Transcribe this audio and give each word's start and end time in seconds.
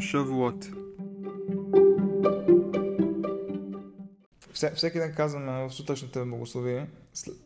Шавуот. 0.00 0.68
Всеки 4.74 4.98
ден 4.98 5.14
казваме 5.14 5.68
в 5.68 5.72
сутрешните 5.72 6.24
благословия, 6.24 6.90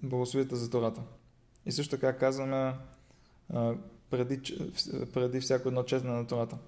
благословията 0.03 0.56
за 0.56 0.71
Тората. 0.71 1.03
И 1.67 1.72
също 1.72 1.90
така 1.96 2.19
казваме 2.19 2.75
преди, 4.11 4.40
преди 5.12 5.40
всяко 5.40 5.69
едно 5.69 5.83
четене 5.83 6.12
на 6.12 6.26
Тората. 6.26 6.58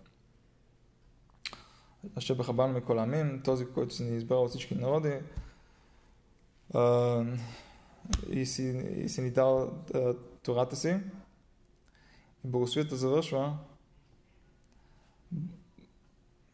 Шебахабан 2.18 2.72
Меколамим, 2.72 3.42
този, 3.44 3.66
който 3.66 3.94
си 3.94 4.04
ни 4.04 4.16
избрал 4.16 4.42
от 4.42 4.50
всички 4.50 4.74
народи, 4.74 5.20
и 8.30 8.46
си, 8.46 8.62
и 8.96 9.08
си 9.08 9.20
ни 9.20 9.30
дал 9.30 9.84
Тората 10.42 10.76
си. 10.76 11.00
Благословията 12.44 12.96
завършва 12.96 13.58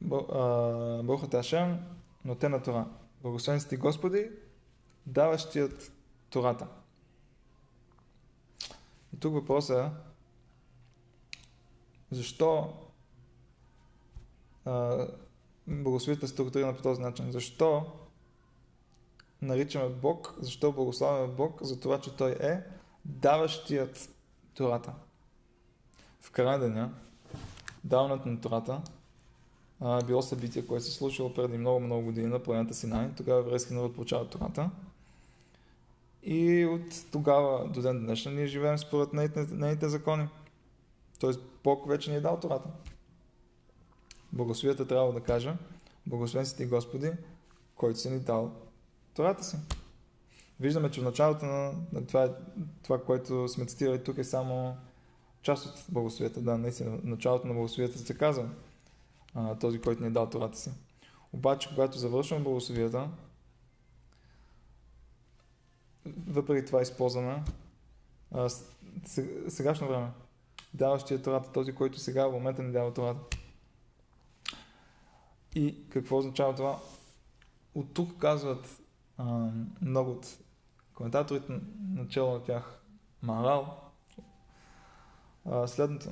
Бог 0.02 1.34
Ашем, 1.34 1.78
но 2.24 2.34
те 2.34 2.48
на 2.48 2.62
Тора. 2.62 2.86
Благословен 3.22 3.60
си 3.60 3.68
ти 3.68 3.76
Господи, 3.76 4.30
даващият 5.06 5.92
Тората. 6.30 6.66
И 9.14 9.20
тук 9.20 9.34
въпросът 9.34 9.78
е 9.78 9.90
защо 12.10 12.72
благословията 15.66 16.28
структурирана 16.28 16.76
по 16.76 16.82
този 16.82 17.00
начин? 17.00 17.32
Защо 17.32 17.92
наричаме 19.42 19.88
Бог, 19.88 20.34
защо 20.38 20.72
благославяме 20.72 21.34
Бог? 21.34 21.62
За 21.62 21.80
това, 21.80 22.00
че 22.00 22.16
Той 22.16 22.30
е 22.30 22.62
даващият 23.04 24.14
Тората. 24.54 24.94
В 26.20 26.30
края 26.30 26.58
деня, 26.58 26.94
даването 27.84 28.28
на 28.28 28.40
Тората 28.40 28.82
а, 29.84 30.04
било 30.04 30.22
събитие, 30.22 30.66
което 30.66 30.84
се 30.84 30.90
случило 30.90 31.34
преди 31.34 31.58
много-много 31.58 32.02
години 32.02 32.26
на 32.26 32.38
планета 32.38 32.74
Синай. 32.74 33.10
Тогава 33.16 33.40
еврейски 33.40 33.74
народ 33.74 33.94
получава 33.94 34.28
Тората. 34.28 34.70
И 36.22 36.66
от 36.66 37.10
тогава 37.12 37.68
до 37.68 37.82
ден 37.82 38.04
днешен 38.04 38.34
ние 38.34 38.46
живеем 38.46 38.78
според 38.78 39.12
нейните, 39.12 39.88
закони. 39.88 40.28
Тоест 41.20 41.40
Бог 41.64 41.88
вече 41.88 42.10
ни 42.10 42.16
е 42.16 42.20
дал 42.20 42.40
Тората. 42.40 42.68
Благословията 44.32 44.88
трябва 44.88 45.12
да 45.12 45.20
кажа, 45.20 45.56
благословен 46.06 46.46
си 46.46 46.56
ти 46.56 46.66
Господи, 46.66 47.12
който 47.76 47.98
си 47.98 48.10
ни 48.10 48.20
дал 48.20 48.52
Тората 49.14 49.44
си. 49.44 49.56
Виждаме, 50.60 50.90
че 50.90 51.00
в 51.00 51.04
началото 51.04 51.46
на, 51.46 51.72
на 51.92 52.06
това, 52.06 52.36
това, 52.82 53.02
което 53.04 53.48
сме 53.48 53.66
цитирали 53.66 54.04
тук 54.04 54.18
е 54.18 54.24
само 54.24 54.76
част 55.42 55.66
от 55.66 55.84
благословията. 55.88 56.40
Да, 56.40 56.58
наистина, 56.58 56.98
началото 57.04 57.46
на 57.46 57.54
благословията 57.54 57.98
се 57.98 58.18
казва 58.18 58.48
а, 59.34 59.58
този, 59.58 59.80
който 59.80 60.02
ни 60.02 60.08
е 60.08 60.10
дал 60.10 60.30
Тората 60.30 60.58
си. 60.58 60.70
Обаче, 61.32 61.68
когато 61.68 61.98
завършваме 61.98 62.44
благословията, 62.44 63.08
въпреки 66.26 66.66
това 66.66 66.82
използваме 66.82 67.44
сегашно 69.48 69.88
време. 69.88 70.10
Даващия 70.74 71.22
Тората, 71.22 71.52
този, 71.52 71.74
който 71.74 71.98
сега 71.98 72.26
в 72.26 72.32
момента 72.32 72.62
ни 72.62 72.72
дава 72.72 72.94
Тората. 72.94 73.36
И 75.54 75.88
какво 75.88 76.18
означава 76.18 76.54
това? 76.54 76.80
От 77.74 77.94
тук 77.94 78.18
казват 78.18 78.80
а, 79.18 79.50
много 79.82 80.10
от 80.10 80.38
коментаторите, 80.94 81.60
начало 81.94 82.34
на 82.34 82.44
тях 82.44 82.80
Марал, 83.22 83.90
а, 85.44 85.68
следното, 85.68 86.08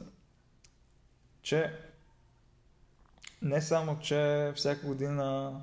че 1.42 1.89
не 3.42 3.62
само, 3.62 3.98
че 3.98 4.52
всяка 4.56 4.86
година 4.86 5.55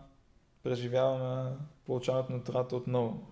преживяваме 0.64 1.57
получаването 1.85 2.34
на 2.34 2.44
Тората 2.44 2.75
отново 2.75 3.28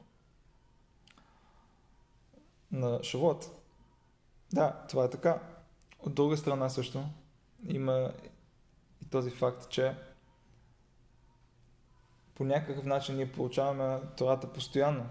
на 2.72 3.03
Шавот. 3.03 3.62
Да, 4.53 4.86
това 4.90 5.06
е 5.06 5.09
така. 5.09 5.42
От 6.00 6.16
друга 6.16 6.38
страна 6.38 6.70
също 6.70 7.06
има 7.68 8.14
и 9.02 9.09
този 9.09 9.31
факт, 9.31 9.70
че 9.70 9.96
по 12.36 12.44
някакъв 12.44 12.86
начин 12.86 13.16
ние 13.16 13.31
получаваме 13.31 14.02
Тората 14.18 14.53
постоянно, 14.53 15.09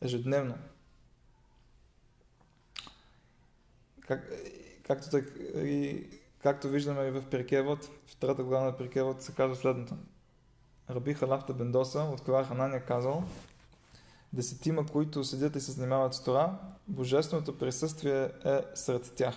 ежедневно. 0.00 0.58
Как, 4.00 4.32
както, 4.82 5.10
так, 5.10 5.36
и, 5.56 6.06
както 6.42 6.68
виждаме 6.68 7.04
и 7.04 7.10
в 7.10 7.30
Перкевод, 7.30 7.90
в 8.06 8.16
трета 8.16 8.44
глава 8.44 8.64
на 8.64 8.76
Перкевод 8.76 9.22
се 9.22 9.34
казва 9.34 9.56
следното. 9.56 9.94
Раби 10.90 11.14
Халафта 11.14 11.54
Бендоса 11.54 12.00
от 12.00 12.20
Кора 12.20 12.44
Ханания 12.44 12.84
казал, 12.84 13.24
десетима, 14.32 14.86
които 14.86 15.24
седят 15.24 15.56
и 15.56 15.60
се 15.60 15.72
занимават 15.72 16.14
с 16.14 16.24
Тора, 16.24 16.58
божественото 16.88 17.58
присъствие 17.58 18.30
е 18.44 18.60
сред 18.74 19.12
тях. 19.16 19.34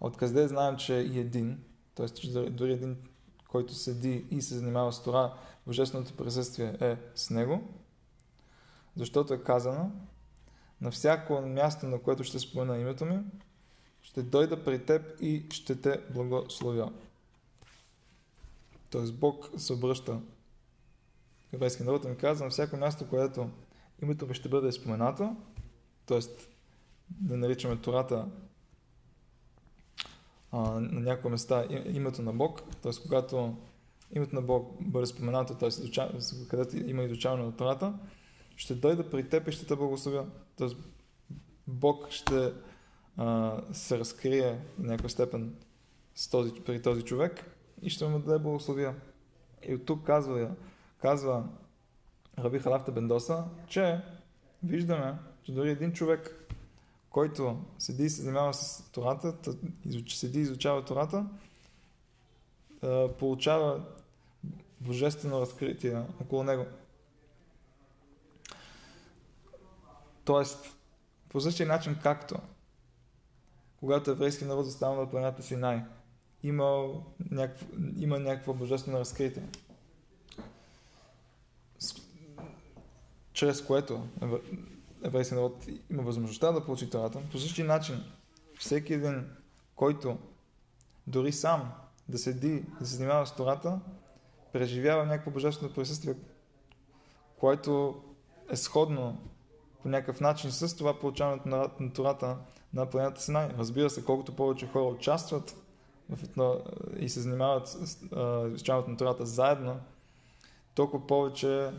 Откъде 0.00 0.48
знаем, 0.48 0.76
че 0.76 0.94
и 0.94 1.18
един, 1.18 1.64
т.е. 1.94 2.28
дори 2.50 2.72
един 2.72 2.96
който 3.48 3.74
седи 3.74 4.26
и 4.30 4.42
се 4.42 4.54
занимава 4.54 4.92
с 4.92 5.02
това, 5.02 5.34
Божественото 5.66 6.16
присъствие 6.16 6.76
е 6.80 6.96
с 7.14 7.30
него, 7.30 7.68
защото 8.96 9.34
е 9.34 9.42
казано, 9.42 9.90
на 10.80 10.90
всяко 10.90 11.40
място, 11.40 11.86
на 11.86 12.02
което 12.02 12.24
ще 12.24 12.38
спомена 12.38 12.78
името 12.78 13.04
ми, 13.04 13.18
ще 14.18 14.22
дойда 14.22 14.64
при 14.64 14.84
теб 14.84 15.02
и 15.20 15.46
ще 15.50 15.80
те 15.80 16.00
благословя. 16.14 16.92
Тоест 18.90 19.14
Бог 19.14 19.50
се 19.56 19.72
обръща 19.72 20.20
еврейски 21.52 21.82
народ 21.82 22.04
ми 22.04 22.16
казва, 22.16 22.44
на 22.44 22.50
всяко 22.50 22.76
място, 22.76 23.08
което 23.08 23.50
името 24.02 24.26
ми 24.26 24.34
ще 24.34 24.48
бъде 24.48 24.72
споменато, 24.72 25.36
т.е. 26.06 26.18
да 27.10 27.36
наричаме 27.36 27.80
Тората 27.80 28.28
а, 30.52 30.58
на 30.70 31.00
някои 31.00 31.30
места 31.30 31.66
името 31.86 32.22
на 32.22 32.32
Бог, 32.32 32.62
т.е. 32.82 32.92
когато 33.02 33.56
името 34.14 34.34
на 34.34 34.42
Бог 34.42 34.76
бъде 34.80 35.06
споменато, 35.06 35.54
т.е. 35.54 35.70
където 36.48 36.76
има 36.76 37.02
изучаване 37.02 37.44
на 37.44 37.56
Тората, 37.56 37.94
ще 38.56 38.74
дойда 38.74 39.10
при 39.10 39.28
теб 39.28 39.48
и 39.48 39.52
ще 39.52 39.66
те 39.66 39.76
благословя. 39.76 40.26
Т.е. 40.56 40.68
Бог 41.66 42.10
ще 42.10 42.52
а, 43.18 43.60
се 43.72 43.98
разкрие 43.98 44.60
в 44.78 44.82
някаква 44.82 45.08
степен 45.08 45.54
с 46.14 46.28
този, 46.28 46.54
при 46.54 46.82
този 46.82 47.02
човек 47.02 47.56
и 47.82 47.90
ще 47.90 48.06
му 48.06 48.18
даде 48.18 48.38
благословия. 48.38 48.94
И 49.68 49.74
от 49.74 49.86
тук 49.86 50.06
казва, 50.06 50.50
казва 51.00 51.44
Раби 52.38 52.58
Халафта 52.58 52.92
Бендоса, 52.92 53.44
че 53.68 54.00
виждаме, 54.62 55.14
че 55.42 55.52
дори 55.52 55.70
един 55.70 55.92
човек 55.92 56.48
който 57.10 57.64
седи 57.78 58.04
и 58.04 58.10
се 58.10 58.22
занимава 58.22 58.54
с 58.54 58.90
Тората, 58.92 59.34
седи 60.08 60.38
и 60.38 60.42
изучава 60.42 60.84
Тората, 60.84 61.26
получава 63.18 63.84
божествено 64.80 65.40
разкритие 65.40 66.02
около 66.20 66.44
него. 66.44 66.66
Тоест, 70.24 70.76
по 71.28 71.40
същия 71.40 71.66
начин 71.66 71.98
както 72.02 72.36
когато 73.80 74.10
еврейски 74.10 74.44
народ 74.44 74.66
застава 74.66 75.00
на 75.00 75.10
планета 75.10 75.42
Синай, 75.42 75.82
има, 76.42 76.88
някакво, 77.30 77.66
има 77.96 78.18
някакво 78.18 78.54
божествено 78.54 78.98
разкритие, 78.98 79.42
чрез 83.32 83.64
което 83.64 84.06
еврейски 85.02 85.34
народ 85.34 85.66
има 85.90 86.02
възможността 86.02 86.52
да 86.52 86.64
получи 86.64 86.90
Тората, 86.90 87.22
по 87.32 87.38
същия 87.38 87.66
начин 87.66 88.04
всеки 88.58 88.94
един, 88.94 89.30
който 89.74 90.18
дори 91.06 91.32
сам 91.32 91.72
да 92.08 92.18
седи, 92.18 92.64
да 92.80 92.86
се 92.86 92.96
занимава 92.96 93.26
с 93.26 93.34
Тората, 93.34 93.80
преживява 94.52 95.06
някакво 95.06 95.30
божествено 95.30 95.74
присъствие, 95.74 96.14
което 97.38 98.02
е 98.50 98.56
сходно 98.56 99.20
по 99.82 99.88
някакъв 99.88 100.20
начин 100.20 100.52
с 100.52 100.76
това 100.76 100.98
получаването 100.98 101.48
на, 101.48 101.70
на 101.80 101.92
Тората 101.92 102.36
на 102.74 102.90
планета 102.90 103.22
Синай. 103.22 103.48
Разбира 103.58 103.90
се, 103.90 104.04
колкото 104.04 104.36
повече 104.36 104.66
хора 104.66 104.84
участват 104.84 105.56
на, 106.36 106.60
и 106.98 107.08
се 107.08 107.20
занимават 107.20 107.68
с 107.68 107.98
изучаването 108.54 108.90
на 108.90 108.96
Тората 108.96 109.26
заедно, 109.26 109.80
толкова 110.74 111.06
повече 111.06 111.70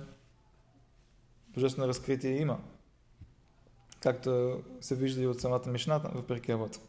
божествено 1.54 1.88
разкритие 1.88 2.38
има 2.38 2.60
както 4.02 4.62
се 4.82 4.96
вижда 4.96 5.22
и 5.22 5.28
от 5.28 5.42
самата 5.42 5.68
Мишната 5.68 6.10
в 6.10 6.28
Перкевод, 6.28 6.80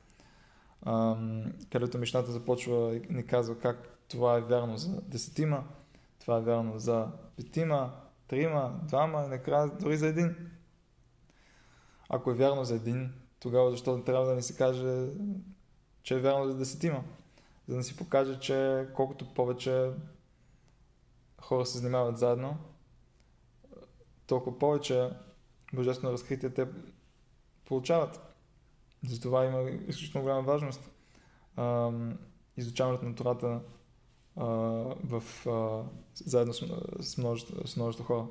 където 1.70 1.98
Мишната 1.98 2.32
започва 2.32 2.96
и 2.96 3.02
ни 3.10 3.26
казва 3.26 3.58
как 3.58 3.98
това 4.08 4.36
е 4.36 4.40
вярно 4.40 4.76
за 4.76 5.00
десетима, 5.00 5.64
това 6.20 6.36
е 6.36 6.42
вярно 6.42 6.78
за 6.78 7.08
петима, 7.36 7.92
трима, 8.28 8.80
двама 8.82 9.22
и 9.26 9.28
накрая 9.28 9.70
дори 9.80 9.96
за 9.96 10.06
един. 10.06 10.50
Ако 12.08 12.30
е 12.30 12.34
вярно 12.34 12.64
за 12.64 12.74
един, 12.74 13.12
тогава 13.40 13.70
защо 13.70 14.02
трябва 14.04 14.26
да 14.26 14.34
ни 14.34 14.42
се 14.42 14.56
каже, 14.56 15.06
че 16.02 16.14
е 16.14 16.20
вярно 16.20 16.46
за 16.46 16.54
десетима? 16.54 17.04
за 17.70 17.76
да 17.76 17.82
си 17.82 17.96
покаже, 17.96 18.38
че 18.40 18.86
колкото 18.94 19.34
повече 19.34 19.90
хора 21.40 21.66
се 21.66 21.78
занимават 21.78 22.18
заедно, 22.18 22.56
толкова 24.26 24.58
повече 24.58 25.10
божествено 25.72 26.12
разкритие 26.12 26.50
те 26.50 26.68
получават. 27.64 28.20
Затова 29.08 29.44
има 29.44 29.70
изключително 29.70 30.24
голяма 30.24 30.42
важност 30.42 30.90
изучаването 32.56 33.04
на 33.04 33.14
Тората 33.14 33.60
в, 35.04 35.22
заедно 36.14 36.54
с, 36.54 36.66
с, 37.00 37.18
множество, 37.18 37.68
с 37.68 37.76
множество 37.76 38.04
хора. 38.04 38.26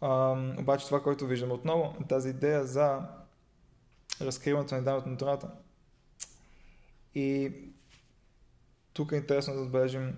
А, 0.00 0.36
обаче 0.58 0.86
това, 0.86 1.02
което 1.02 1.26
виждаме 1.26 1.52
отново, 1.52 1.94
е 2.00 2.06
тази 2.06 2.28
идея 2.28 2.64
за 2.64 3.00
разкриването 4.20 4.74
на 4.74 4.80
идеята 4.80 5.08
на 5.08 5.16
Тората. 5.16 5.50
И 7.14 7.52
тук 8.92 9.12
е 9.12 9.16
интересно 9.16 9.54
да 9.54 9.60
отбележим 9.60 10.16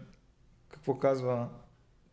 какво 0.69 0.99
казва 0.99 1.49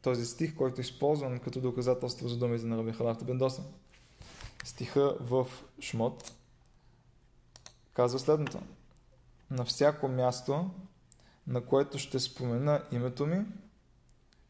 този 0.02 0.26
стих, 0.26 0.56
който 0.56 0.82
е 0.82 0.84
използван 0.84 1.40
като 1.40 1.62
доказателство 1.62 2.28
за 2.28 2.38
думите 2.38 2.66
на 2.66 2.78
Раби 2.78 2.94
Халахта 2.94 3.26
Бендоса. 3.26 3.64
Стиха 4.64 5.18
в 5.20 5.48
Шмот 5.82 6.34
казва 7.94 8.20
следното. 8.20 8.62
На 9.52 9.66
всяко 9.66 10.08
място, 10.08 10.70
на 11.48 11.66
което 11.66 11.98
ще 11.98 12.20
спомена 12.20 12.84
името 12.92 13.26
ми, 13.26 13.46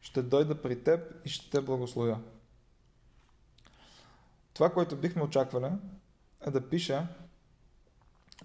ще 0.00 0.22
дойда 0.22 0.62
при 0.62 0.82
теб 0.82 1.26
и 1.26 1.28
ще 1.28 1.50
те 1.50 1.60
благословя. 1.60 2.20
Това, 4.56 4.72
което 4.72 4.96
бихме 4.96 5.22
очаквали, 5.22 5.72
е 6.46 6.50
да 6.50 6.68
пише 6.68 7.06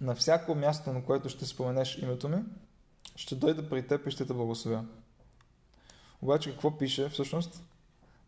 на 0.02 0.16
всяко 0.16 0.56
място, 0.56 0.94
на 0.94 1.06
което 1.06 1.30
ще 1.30 1.46
споменеш 1.46 1.98
името 1.98 2.30
ми, 2.30 2.44
ще 3.16 3.36
дойда 3.36 3.70
при 3.70 3.88
теб 3.88 4.08
и 4.08 4.12
ще 4.12 4.26
те 4.26 4.34
благословя. 4.34 4.86
Обаче 6.22 6.52
какво 6.52 6.78
пише 6.78 7.10
всъщност? 7.10 7.64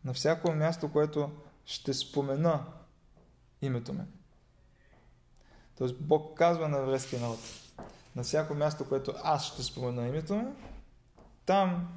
На 0.04 0.12
всяко 0.12 0.52
място, 0.52 0.92
което 0.92 1.30
ще 1.64 1.94
спомена 1.94 2.64
името 3.62 3.92
ми. 3.92 4.04
Тоест 5.78 5.94
Бог 6.00 6.38
казва 6.38 6.68
на 6.68 6.78
еврейския 6.78 7.20
народ, 7.20 7.40
на 8.16 8.22
всяко 8.22 8.54
място, 8.54 8.88
което 8.88 9.14
аз 9.24 9.44
ще 9.44 9.62
спомена 9.62 10.08
името 10.08 10.34
ми, 10.34 10.44
там 11.46 11.88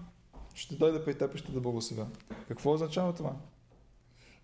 ще 0.53 0.75
дойда 0.75 1.05
при 1.05 1.17
теб 1.17 1.35
и 1.35 1.37
ще 1.37 1.51
да 1.51 1.61
благословя. 1.61 2.07
Какво 2.47 2.73
означава 2.73 3.13
това? 3.13 3.35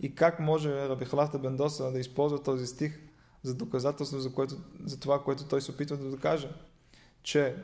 И 0.03 0.15
как 0.15 0.39
може 0.39 0.89
Раби 0.89 1.05
Бендоса 1.39 1.91
да 1.91 1.99
използва 1.99 2.43
този 2.43 2.67
стих 2.67 2.99
за 3.43 3.55
доказателство 3.55 4.19
за, 4.19 4.33
което, 4.33 4.55
за 4.83 4.99
това, 4.99 5.23
което 5.23 5.47
той 5.47 5.61
се 5.61 5.71
опитва 5.71 5.97
да 5.97 6.09
докаже? 6.09 6.51
Че 7.21 7.55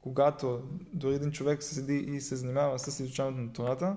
когато 0.00 0.62
дори 0.92 1.14
един 1.14 1.32
човек 1.32 1.62
се 1.62 1.74
седи 1.74 1.96
и 1.96 2.20
се 2.20 2.36
занимава 2.36 2.78
с 2.78 3.00
изучаването 3.00 3.42
на 3.42 3.52
Тората, 3.52 3.96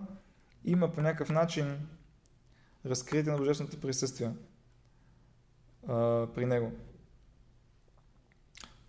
има 0.66 0.94
по 0.94 1.02
някакъв 1.02 1.30
начин 1.30 1.88
разкритие 2.86 3.32
на 3.32 3.38
Божественото 3.38 3.82
присъствие 3.82 4.32
а, 5.88 6.28
при 6.36 6.46
него. 6.46 6.72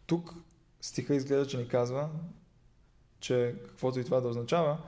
Тук 0.06 0.34
стиха 0.80 1.14
изглежда, 1.14 1.46
че 1.46 1.58
ни 1.58 1.68
казва, 1.68 2.10
че 3.20 3.54
каквото 3.66 4.00
и 4.00 4.04
това 4.04 4.20
да 4.20 4.28
означава, 4.28 4.78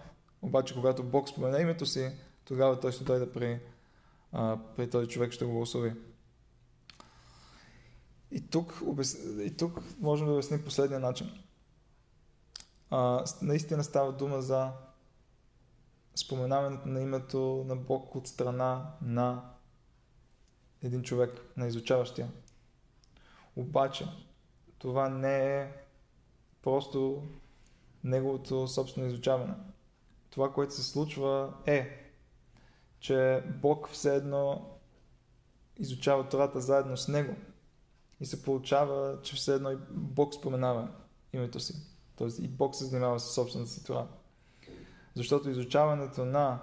обаче 0.42 0.74
когато 0.74 1.02
Бог 1.02 1.28
спомене 1.28 1.60
името 1.60 1.86
си, 1.86 2.12
тогава 2.44 2.80
той 2.80 2.92
ще 2.92 3.04
дойде 3.04 3.32
при, 3.32 3.60
а, 4.32 4.58
при 4.76 4.90
този 4.90 5.08
човек, 5.08 5.32
ще 5.32 5.44
го 5.44 5.52
благослови. 5.52 5.94
И 8.30 8.50
тук, 8.50 8.82
и 9.40 9.56
тук 9.56 9.80
можем 10.00 10.26
да 10.26 10.32
обясним 10.32 10.64
последния 10.64 11.00
начин. 11.00 11.30
А, 12.90 13.24
наистина 13.42 13.84
става 13.84 14.12
дума 14.12 14.42
за 14.42 14.72
споменаването 16.14 16.88
на 16.88 17.00
името 17.00 17.64
на 17.66 17.76
Бог 17.76 18.14
от 18.14 18.28
страна 18.28 18.92
на 19.02 19.50
един 20.82 21.02
човек, 21.02 21.52
на 21.56 21.66
изучаващия. 21.66 22.30
Обаче, 23.56 24.08
това 24.78 25.08
не 25.08 25.60
е 25.60 25.72
просто 26.62 27.22
неговото 28.04 28.68
собствено 28.68 29.06
изучаване. 29.08 29.54
Това, 30.30 30.52
което 30.52 30.74
се 30.74 30.82
случва 30.82 31.54
е, 31.66 32.07
че 33.00 33.42
Бог 33.46 33.88
все 33.88 34.16
едно 34.16 34.70
изучава 35.78 36.28
Тората 36.28 36.60
заедно 36.60 36.96
с 36.96 37.08
него. 37.08 37.36
И 38.20 38.26
се 38.26 38.42
получава, 38.42 39.18
че 39.22 39.36
все 39.36 39.54
едно 39.54 39.70
и 39.70 39.76
Бог 39.90 40.34
споменава 40.34 40.88
името 41.32 41.60
си. 41.60 41.74
Тоест 42.16 42.38
и 42.38 42.48
Бог 42.48 42.74
се 42.74 42.84
занимава 42.84 43.20
с 43.20 43.34
собствената 43.34 43.70
си 43.70 43.84
Тора. 43.84 44.06
Защото 45.14 45.50
изучаването 45.50 46.24
на 46.24 46.60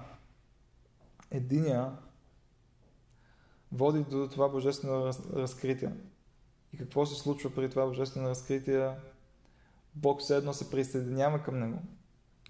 единия 1.32 1.92
води 3.72 4.04
до 4.04 4.30
това 4.32 4.50
божествено 4.50 5.12
разкритие. 5.34 5.92
И 6.74 6.78
какво 6.78 7.06
се 7.06 7.16
случва 7.16 7.56
при 7.56 7.70
това 7.70 7.86
божествено 7.86 8.30
разкритие? 8.30 8.96
Бог 9.96 10.22
все 10.22 10.38
едно 10.38 10.54
се 10.54 10.72
присъединява 10.72 11.44
към 11.44 11.60
него 11.60 11.80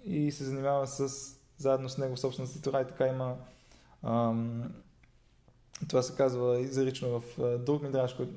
и 0.04 0.32
се 0.32 0.44
занимава 0.44 0.86
с, 0.86 1.08
заедно 1.56 1.88
с 1.88 1.98
него 1.98 2.16
собствената 2.16 2.52
си 2.52 2.62
Тора 2.62 2.80
и 2.80 2.88
така 2.88 3.06
има 3.06 3.36
ам, 4.02 4.72
това 5.88 6.02
се 6.02 6.16
казва 6.16 6.60
изрично 6.60 7.20
в 7.20 7.38
а, 7.38 7.58
друг 7.58 7.82
мидраж, 7.82 8.14
който, 8.14 8.32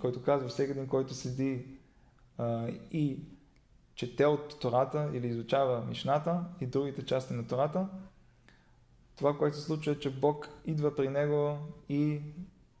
който 0.00 0.22
казва 0.22 0.48
всеки 0.48 0.70
един, 0.70 0.86
който 0.86 1.14
седи 1.14 1.66
а, 2.38 2.68
и 2.92 3.18
чете 3.94 4.26
от 4.26 4.60
Тората 4.60 5.10
или 5.14 5.26
изучава 5.26 5.84
Мишната 5.84 6.44
и 6.60 6.66
другите 6.66 7.04
части 7.04 7.34
на 7.34 7.46
Тората, 7.46 7.88
това, 9.16 9.38
което 9.38 9.56
се 9.56 9.62
случва 9.62 9.92
е, 9.92 9.98
че 9.98 10.10
Бог 10.10 10.48
идва 10.66 10.96
при 10.96 11.08
него 11.08 11.58
и 11.88 12.20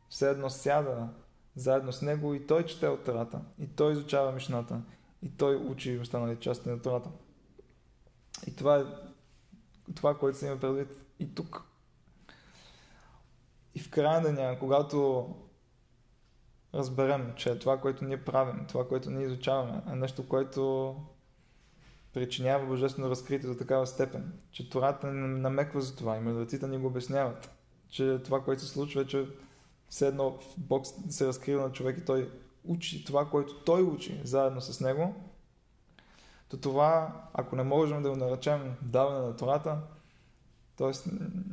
все 0.08 0.30
едно 0.30 0.50
сяда 0.50 1.08
заедно 1.56 1.92
с 1.92 2.02
него 2.02 2.34
и 2.34 2.46
той 2.46 2.66
чете 2.66 2.88
от 2.88 3.04
Тората, 3.04 3.40
и 3.58 3.66
той 3.66 3.92
изучава 3.92 4.32
Мишната, 4.32 4.80
и 5.22 5.30
той 5.30 5.56
учи 5.56 5.98
останали 5.98 6.36
части 6.36 6.68
на 6.68 6.82
Тората. 6.82 7.10
И 8.46 8.56
това 8.56 8.78
е 8.78 8.84
това, 9.94 10.18
което 10.18 10.38
се 10.38 10.46
има 10.46 10.60
предвид 10.60 11.05
и 11.18 11.34
тук. 11.34 11.62
И 13.74 13.80
в 13.80 13.90
края 13.90 14.20
на 14.20 14.34
деня, 14.34 14.58
когато 14.58 15.28
разберем, 16.74 17.32
че 17.36 17.58
това, 17.58 17.80
което 17.80 18.04
ние 18.04 18.24
правим, 18.24 18.66
това, 18.68 18.88
което 18.88 19.10
ние 19.10 19.26
изучаваме, 19.26 19.82
е 19.92 19.94
нещо, 19.96 20.28
което 20.28 20.94
причинява 22.12 22.66
божествено 22.66 23.10
разкритие 23.10 23.48
до 23.48 23.56
такава 23.56 23.86
степен, 23.86 24.32
че 24.50 24.70
Тората 24.70 25.06
не 25.06 25.26
намеква 25.26 25.80
за 25.80 25.96
това 25.96 26.16
и 26.16 26.20
мъдреците 26.20 26.66
ни 26.68 26.78
го 26.78 26.86
обясняват, 26.86 27.50
че 27.88 28.18
това, 28.24 28.44
което 28.44 28.62
се 28.62 28.68
случва 28.68 29.02
е, 29.02 29.06
че 29.06 29.28
все 29.88 30.08
едно 30.08 30.38
Бог 30.58 30.86
се 31.08 31.26
разкрива 31.26 31.62
на 31.62 31.72
човек 31.72 31.98
и 31.98 32.04
той 32.04 32.30
учи 32.64 33.04
това, 33.04 33.30
което 33.30 33.64
той 33.64 33.82
учи 33.82 34.20
заедно 34.24 34.60
с 34.60 34.80
него, 34.80 35.14
то 36.48 36.56
това, 36.56 37.22
ако 37.34 37.56
не 37.56 37.62
можем 37.62 38.02
да 38.02 38.10
го 38.10 38.16
наречем 38.16 38.76
даване 38.82 39.26
на 39.26 39.36
Тората, 39.36 39.78
т.е. 40.76 40.92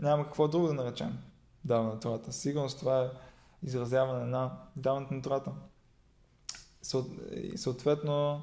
няма 0.01 0.23
какво 0.23 0.47
друго 0.47 0.67
да 0.67 0.73
наречем 0.73 1.17
даване 1.65 1.93
на 1.93 1.99
Тората. 1.99 2.33
Сигурно 2.33 2.69
това 2.69 3.03
е 3.03 3.09
изразяване 3.63 4.25
на 4.25 4.57
даването 4.75 5.13
на 5.13 5.21
Тората. 5.21 5.51
Съответно, 7.55 8.41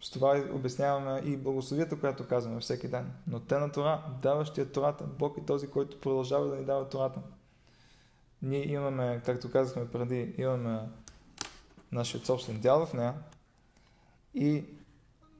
с 0.00 0.10
това 0.12 0.44
обясняваме 0.52 1.22
и 1.24 1.36
благословията, 1.36 2.00
която 2.00 2.28
казваме 2.28 2.60
всеки 2.60 2.88
ден. 2.88 3.12
Но 3.26 3.40
те 3.40 3.58
на 3.58 3.72
Тора, 3.72 4.02
даващия 4.22 4.72
Тората, 4.72 5.04
Бог 5.04 5.38
е 5.38 5.44
този, 5.44 5.66
който 5.66 6.00
продължава 6.00 6.46
да 6.46 6.56
ни 6.56 6.64
дава 6.64 6.88
Тората. 6.88 7.20
Ние 8.42 8.72
имаме, 8.72 9.22
както 9.24 9.50
казахме 9.50 9.90
преди, 9.90 10.34
имаме 10.38 10.88
нашия 11.92 12.24
собствен 12.24 12.60
дял 12.60 12.86
в 12.86 12.94
нея 12.94 13.14
и 14.34 14.64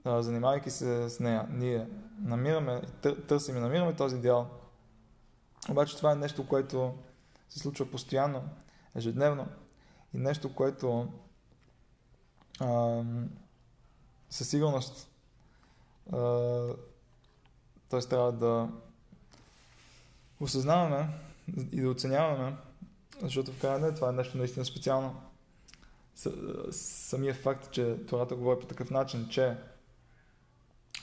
а, 0.05 0.23
занимавайки 0.23 0.71
се 0.71 1.09
с 1.09 1.21
нея, 1.21 1.49
ние 1.51 1.87
намираме, 2.19 2.83
търсим 3.29 3.57
и 3.57 3.61
намираме 3.61 3.97
този 3.97 4.19
дял. 4.19 4.51
Обаче 5.71 5.97
това 5.97 6.13
е 6.13 6.17
нещо, 6.17 6.49
което 6.49 6.95
се 7.49 7.59
случва 7.59 7.91
постоянно, 7.91 8.49
ежедневно 8.95 9.47
и 10.15 10.19
нещо, 10.19 10.55
което 10.55 11.09
а, 12.61 13.03
със 14.31 14.49
сигурност 14.49 15.09
т.е. 17.89 18.01
трябва 18.01 18.33
да 18.33 18.69
осъзнаваме 20.41 21.09
и 21.73 21.81
да 21.81 21.91
оценяваме, 21.91 22.57
защото 23.23 23.53
в 23.53 23.61
крайна 23.61 23.95
това 23.95 24.09
е 24.09 24.13
нещо 24.13 24.39
наистина 24.39 24.65
специално. 24.65 25.23
Самия 26.71 27.35
факт, 27.35 27.71
че 27.71 28.07
Тората 28.07 28.37
говори 28.37 28.61
по 28.61 28.67
такъв 28.67 28.91
начин, 28.91 29.29
че 29.29 29.57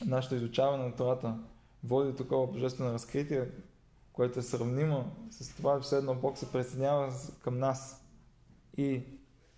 нашето 0.05 0.35
изучаване 0.35 0.83
на 0.83 0.95
Тората 0.95 1.39
води 1.83 2.11
до 2.11 2.17
такова 2.17 2.47
божествено 2.47 2.93
разкритие, 2.93 3.49
което 4.13 4.39
е 4.39 4.43
сравнимо 4.43 5.15
с 5.29 5.55
това, 5.55 5.79
че 5.79 5.83
все 5.83 5.97
едно 5.97 6.15
Бог 6.15 6.37
се 6.37 6.51
присъединява 6.51 7.13
към 7.43 7.59
нас 7.59 8.05
и 8.77 9.03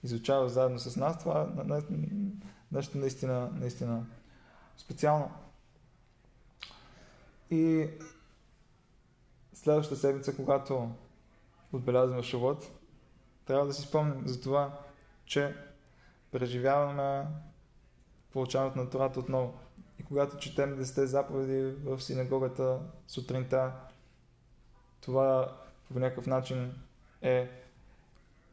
изучава 0.03 0.49
заедно 0.49 0.79
с 0.79 0.95
нас, 0.95 1.19
това 1.19 1.41
е 1.41 1.75
нещо 2.71 2.97
наистина, 2.97 3.49
наистина 3.53 4.05
специално. 4.77 5.31
И 7.51 7.89
следващата 9.53 10.01
седмица, 10.01 10.35
когато 10.35 10.89
отбелязваме 11.73 12.23
Шавот, 12.23 12.71
трябва 13.45 13.65
да 13.65 13.73
си 13.73 13.81
спомним 13.81 14.27
за 14.27 14.41
това, 14.41 14.79
че 15.25 15.55
преживяваме 16.31 17.27
получаването 18.33 18.79
на 18.79 18.89
Тората 18.89 19.19
отново. 19.19 19.59
И 19.99 20.03
когато 20.03 20.37
четем 20.37 20.77
10 20.83 21.03
заповеди 21.03 21.75
в 21.83 22.01
синагогата 22.01 22.79
сутринта, 23.07 23.73
това 25.01 25.57
по 25.93 25.99
някакъв 25.99 26.27
начин 26.27 26.73
е 27.21 27.49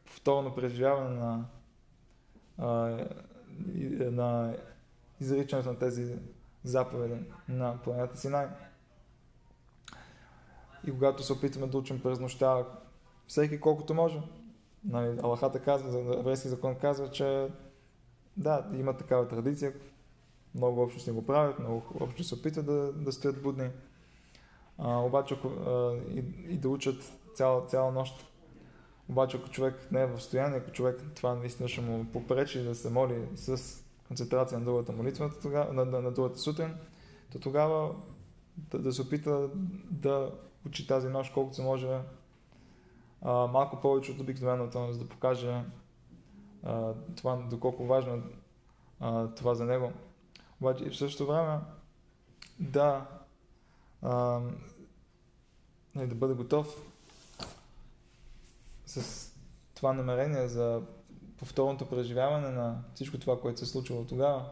повторно 0.05 0.55
преживяване 0.55 1.21
на, 1.21 1.45
на 4.11 4.57
изричането 5.21 5.69
на 5.69 5.79
тези 5.79 6.17
заповеди 6.65 7.15
на 7.49 7.79
планета 7.85 8.17
Синай. 8.17 8.47
И 10.87 10.91
когато 10.91 11.23
се 11.23 11.33
опитваме 11.33 11.67
да 11.67 11.79
учим 11.79 12.03
през 12.03 12.19
нощта, 12.19 12.67
всеки 13.27 13.61
колкото 13.61 13.95
може, 13.95 14.23
нали, 14.85 15.19
Аллахата 15.23 15.63
казва, 15.63 16.19
еврейски 16.19 16.49
закон 16.49 16.75
казва, 16.75 17.11
че 17.11 17.49
да, 18.37 18.71
има 18.75 18.97
такава 18.97 19.29
традиция, 19.29 19.73
много 20.55 20.83
общо 20.83 21.11
не 21.11 21.15
го 21.15 21.27
правят, 21.27 21.59
много 21.59 21.83
общо 22.01 22.25
се 22.25 22.35
опитват 22.35 22.67
да, 22.67 22.93
да 22.93 23.13
стоят 23.13 23.43
будни, 23.43 23.71
а, 24.79 24.99
обаче 24.99 25.37
а, 25.67 25.95
и, 26.11 26.25
и 26.49 26.59
да 26.59 26.69
учат 26.69 27.13
цяла, 27.35 27.67
цяла 27.67 27.93
нощ. 27.93 28.27
Обаче 29.09 29.37
ако 29.37 29.49
човек 29.49 29.89
не 29.93 30.03
е 30.03 30.07
в 30.07 30.21
състояние, 30.21 30.59
ако 30.59 30.71
човек 30.71 31.03
това 31.17 31.35
наистина 31.35 31.69
ще 31.69 31.81
му 31.81 32.07
попречи 32.13 32.63
да 32.63 32.75
се 32.75 32.91
моли 32.91 33.29
с 33.35 33.83
концентрация 34.09 34.59
на 34.59 34.65
другата 34.65 34.93
молитва, 34.93 35.31
на, 35.45 35.85
на, 35.85 36.01
на 36.01 36.13
другата 36.13 36.39
сутрин, 36.39 36.75
то 37.33 37.39
тогава 37.39 37.95
да, 38.57 38.79
да 38.79 38.93
се 38.93 39.03
опита 39.03 39.51
да 39.91 40.33
учи 40.67 40.87
тази 40.87 41.09
нощ 41.09 41.33
колкото 41.33 41.57
се 41.57 41.63
може 41.63 42.01
а, 43.23 43.47
малко 43.47 43.81
повече 43.81 44.13
от 44.13 44.21
обикновеното, 44.21 44.93
за 44.93 44.99
да 44.99 45.09
покаже 45.09 45.65
а, 46.63 46.93
това, 47.17 47.37
доколко 47.37 47.87
важно 47.87 48.15
е 48.15 48.23
това 49.37 49.55
за 49.55 49.65
него. 49.65 49.93
Обаче 50.63 50.85
и 50.85 50.91
в 50.91 50.97
същото 50.97 51.27
време 51.27 51.59
да, 52.61 53.07
а, 54.03 54.41
да 55.97 56.15
бъде 56.15 56.35
готов 56.35 56.77
с 58.87 59.29
това 59.75 59.93
намерение 59.93 60.49
за 60.49 60.83
повторното 61.39 61.89
преживяване 61.89 62.49
на 62.49 62.83
всичко 62.95 63.19
това, 63.19 63.41
което 63.41 63.59
се 63.59 63.65
е 63.65 63.69
случило 63.69 64.05
тогава. 64.05 64.45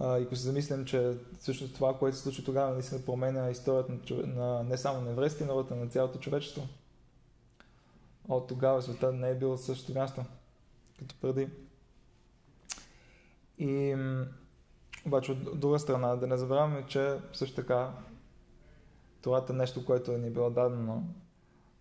А, 0.00 0.18
и 0.18 0.22
ако 0.22 0.36
се 0.36 0.42
замислям, 0.42 0.84
че 0.84 1.16
всъщност 1.40 1.74
това, 1.74 1.98
което 1.98 2.16
се 2.16 2.22
случи 2.22 2.44
тогава, 2.44 2.74
наистина 2.74 3.04
променя 3.04 3.50
историята 3.50 3.92
на, 3.92 4.26
на 4.26 4.64
не 4.64 4.78
само 4.78 5.00
на 5.00 5.10
еврейския 5.10 5.46
народ, 5.46 5.70
а 5.70 5.74
на 5.74 5.88
цялото 5.88 6.18
човечество. 6.18 6.68
От 8.28 8.48
тогава 8.48 8.82
света 8.82 9.12
не 9.12 9.30
е 9.30 9.34
било 9.34 9.56
същото 9.56 9.98
място, 9.98 10.24
като 10.98 11.14
преди. 11.20 11.48
И 13.58 13.96
обаче 15.06 15.32
от 15.32 15.60
друга 15.60 15.78
страна, 15.78 16.16
да 16.16 16.26
не 16.26 16.36
забравяме, 16.36 16.86
че 16.86 17.18
също 17.32 17.56
така 17.56 17.92
това 19.22 19.44
е 19.50 19.52
нещо, 19.52 19.84
което 19.84 20.18
ни 20.18 20.26
е 20.26 20.30
било 20.30 20.50
дадено 20.50 21.04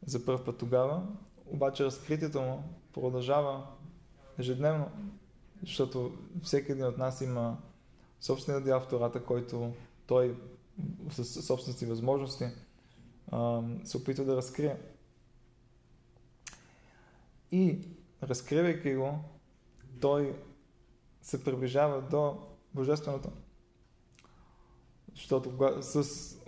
за 0.06 0.26
първ 0.26 0.46
път 0.46 0.58
тогава, 0.58 1.08
обаче 1.46 1.86
разкритието 1.86 2.42
му 2.42 2.64
продължава 2.94 3.68
ежедневно, 4.40 4.92
защото 5.62 6.18
всеки 6.44 6.72
един 6.72 6.86
от 6.86 6.98
нас 6.98 7.22
има 7.22 7.58
собствения 8.22 8.64
дял 8.64 8.80
в 8.80 8.88
Тората, 8.88 9.24
който 9.24 9.74
той 10.08 10.38
с 11.10 11.42
собствените 11.42 11.80
си 11.80 11.86
възможности 11.86 12.46
се 13.84 13.98
опитва 13.98 14.26
да 14.26 14.36
разкрие. 14.36 14.78
И 17.52 17.80
разкривайки 18.24 18.96
го, 18.96 19.20
той 20.02 20.36
се 21.28 21.44
приближава 21.44 22.02
до 22.02 22.38
Божественото. 22.74 23.30
Защото 25.16 25.82
с 25.82 26.04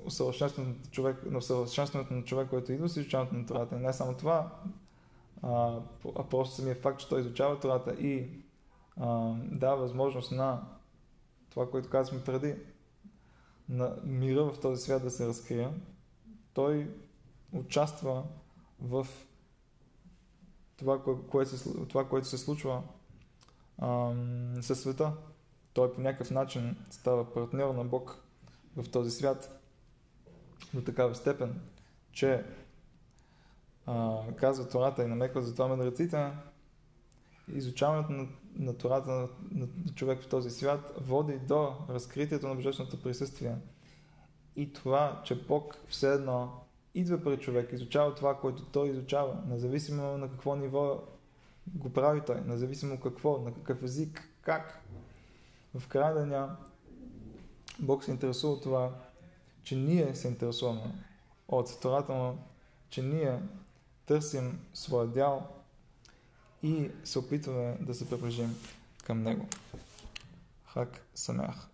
усъвършенстването 0.06 0.80
на 0.80 0.92
човек, 0.92 1.32
на 1.32 1.38
усъвършенстването 1.38 2.14
на 2.14 2.24
човек, 2.24 2.50
който 2.50 2.72
идва 2.72 2.90
с 2.90 2.98
изучаването 2.98 3.36
на 3.36 3.46
Тората, 3.46 3.80
не 3.80 3.94
само 3.94 4.18
това, 4.18 4.56
а, 5.42 5.80
просто 6.30 6.56
самия 6.56 6.76
факт, 6.76 7.00
че 7.00 7.10
той 7.10 7.20
изучава 7.20 7.60
Тората 7.60 7.94
и 7.94 8.30
дава 9.52 9.78
възможност 9.78 10.32
на 10.32 10.68
това, 11.50 11.70
което 11.70 11.90
казваме 11.90 12.24
преди, 12.24 12.56
на 13.70 13.98
мира 14.04 14.44
в 14.44 14.60
този 14.60 14.84
свят 14.84 15.04
да 15.04 15.12
се 15.12 15.28
разкрие, 15.28 15.70
той 16.54 16.92
участва 17.52 18.24
в 18.82 19.08
това, 20.78 21.04
кое, 21.04 21.16
кое 21.30 21.46
се, 21.46 21.86
това 21.88 22.10
което 22.10 22.28
се 22.28 22.38
случва 22.38 22.82
със 24.62 24.80
света. 24.80 25.14
Той 25.74 25.94
по 25.94 26.02
някакъв 26.02 26.32
начин 26.32 26.78
става 26.90 27.34
партньор 27.34 27.76
на 27.76 27.84
Бог 27.84 28.24
в 28.78 28.92
този 28.92 29.12
свят 29.12 29.62
до 30.74 30.82
такава 30.82 31.16
степен, 31.16 31.62
че 32.12 32.46
а, 33.86 34.22
казва 34.36 34.70
Тората 34.70 35.04
и 35.04 35.08
намеква 35.08 35.42
за 35.42 35.52
това 35.54 35.68
мъдреците, 35.68 36.32
изучаването 37.54 38.12
на, 38.12 38.28
на 38.56 38.78
Тората 38.78 39.12
на, 39.12 39.28
на, 39.52 39.68
човек 39.96 40.22
в 40.22 40.30
този 40.30 40.50
свят 40.50 40.94
води 41.02 41.40
до 41.40 41.76
разкритието 41.90 42.48
на 42.48 42.56
божественото 42.56 43.02
присъствие. 43.02 43.56
И 44.56 44.74
това, 44.74 45.22
че 45.26 45.46
Бог 45.46 45.78
все 45.88 46.14
едно 46.14 46.52
идва 46.96 47.24
при 47.24 47.38
човек, 47.38 47.74
изучава 47.74 48.16
това, 48.16 48.38
което 48.38 48.66
той 48.66 48.90
изучава, 48.90 49.44
независимо 49.48 50.18
на 50.18 50.30
какво 50.30 50.56
ниво 50.56 51.04
го 51.76 51.94
прави 51.94 52.22
той, 52.26 52.42
независимо 52.42 53.00
какво, 53.00 53.38
на 53.38 53.54
какъв 53.54 53.84
език, 53.84 54.30
как. 54.42 54.82
В 55.78 55.88
края 55.88 56.16
деня 56.16 56.58
Бог 57.80 58.04
се 58.04 58.12
интересува 58.12 58.54
от 58.54 58.64
това, 58.64 58.96
че 59.64 59.76
ние 59.76 60.16
се 60.16 60.28
интересуваме 60.28 60.96
от 61.48 61.80
Тората 61.82 62.14
му, 62.14 62.38
че 62.90 63.04
ние 63.04 63.40
търсим 64.06 64.60
своя 64.74 65.08
дял 65.08 65.48
и 66.64 66.92
се 67.04 67.20
опитваме 67.20 67.78
да 67.82 67.96
се 67.96 68.10
приближим 68.10 68.56
към 69.06 69.24
него. 69.24 69.48
Хак 70.66 71.06
Самях. 71.16 71.68